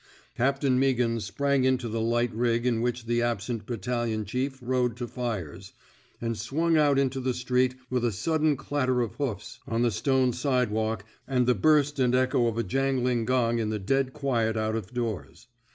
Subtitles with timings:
[0.35, 5.07] Captain Meaghan sprang into the light rig in which the absent battalion chief rode to
[5.07, 5.73] fires,
[6.19, 8.17] and swung out into the street with 6 THE ^^ RED INK SQUAD ^' a
[8.17, 8.57] sudden
[8.95, 12.63] clatter of hoofs on the stone side walk and the burst and echo of a
[12.63, 15.45] jangling gong in the dead quiet out of doors.